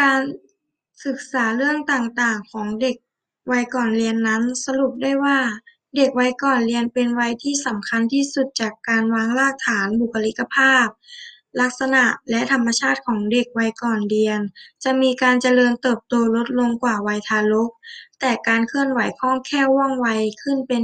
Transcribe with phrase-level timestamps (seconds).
[0.00, 0.20] การ
[1.04, 2.96] ศึกษาเรื่องต่าง ๆ ของเด็ก
[3.52, 5.38] วัยก่อนเรียนนั้น สรุปได้ว่า
[5.96, 10.86] เด็กวัยก่อนเรียนเป็นวัยที่สำคัญที่สุดจากการวางรากฐานบุคลิกภาพ
[11.60, 14.40] ลักษณะและธรรมชาติของเด็กวัยก่อนเรียน
[14.84, 17.70] จะมีการเจริญเติบโตลดลงกว่าวัยทารก
[18.20, 20.08] แต่การเคลื่อนไหวคล่องแคล่วว่องไว
[20.42, 20.82] ขึ้นเป็น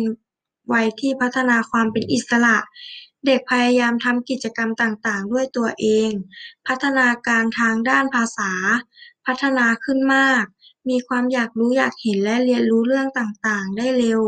[0.73, 2.56] วัยที่พัฒนาความเป็นอิสระ
[3.27, 6.11] เด็กพยายามทำกิจกรรมต่าง ๆ ด้วยตัวเอง
[6.67, 8.53] พัฒนาการทางด้านภาษา
[9.27, 10.45] พัฒนาขึ้นมาก
[10.89, 14.23] มีความอยากรู้อยากเห็นและเรียนรู้เรื่องต่าง ๆ ได้เร็ว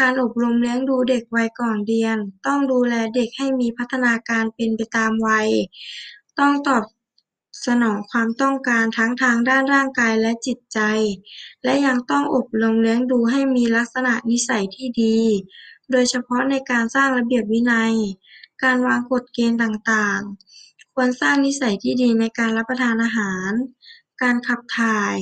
[0.00, 5.48] การอบรมเลี้ยงดูเด็กวัยก่อนเรียน ต้องดูแลเด็กให้มีพัฒนาการเป็นไปตามวัย
[6.38, 6.84] ต้องตอบ
[7.66, 10.80] สนองความต้องการทั้งทางด้านร่างกายและจิตใจ
[11.64, 15.18] และยังต้องอบรมเลี้ยงดูให้มีลักษณะนิสัยที่ดี
[15.90, 17.94] โดยเฉพาะในการสร้างระเบียบวินัย
[18.62, 20.20] การวางกฎเกณฑ์ต่าง
[20.58, 23.50] ๆ ควรสร้างนิสัยที่ดีในการรับประทานอาหาร
[24.22, 25.16] การขับถ่าย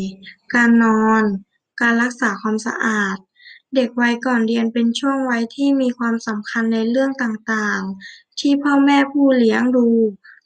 [0.55, 1.23] การนอน
[1.81, 3.17] การรักษาความสะอาด
[3.75, 9.89] เด็กวัยก่อนเรียนเป็นช่วงวัยที่มีความสำคัญในเรื่องต่าง ๆ ที่พ่อแม่ผู้เลี้ยงดู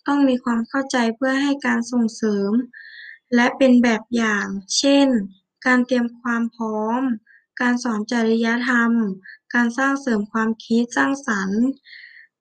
[0.06, 2.52] ต้องมีความเข้าใจเพื่อให้การส่งเสริม
[3.34, 4.46] และเป็นแบบอย่าง
[4.78, 5.08] เช่น
[5.66, 7.02] การเตรียมความพร้อม
[7.61, 8.93] การสอนจริยธรรม
[9.55, 11.62] การสร้างเสริมความคิดสร้างสรรค์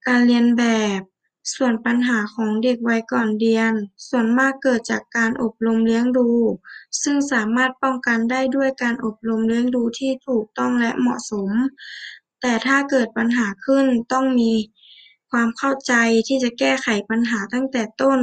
[0.08, 0.64] การเลียนแบ
[1.00, 1.02] บ
[1.56, 3.74] ส่วนปัญหาของเด็กวัยก่อนเรียน
[4.08, 6.30] ส่วนมากเกิดจากการอบรมเลี้ยงดู
[7.02, 11.52] ซึ่งสามารถป้องกันได้ด้วยการอบรมเลี้ยงดูที่ถูกต้องและเหมาะสม
[12.42, 14.52] แต่ถ้าเกิดปัญหาขึ้นต้องมี
[15.32, 15.94] ความเข้าใจ
[16.28, 18.20] ที่จะแก้ไขปัญหาตั้งแต่ต้น